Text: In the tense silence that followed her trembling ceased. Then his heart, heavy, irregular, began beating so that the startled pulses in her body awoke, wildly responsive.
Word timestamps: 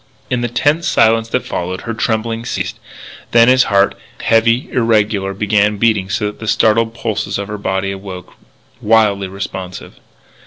In 0.31 0.41
the 0.41 0.47
tense 0.47 0.87
silence 0.87 1.29
that 1.29 1.45
followed 1.45 1.81
her 1.81 1.93
trembling 1.93 2.43
ceased. 2.43 2.79
Then 3.33 3.47
his 3.49 3.65
heart, 3.65 3.93
heavy, 4.23 4.67
irregular, 4.71 5.31
began 5.35 5.77
beating 5.77 6.09
so 6.09 6.25
that 6.25 6.39
the 6.39 6.47
startled 6.47 6.95
pulses 6.95 7.37
in 7.37 7.45
her 7.45 7.59
body 7.59 7.91
awoke, 7.91 8.33
wildly 8.81 9.27
responsive. 9.27 9.99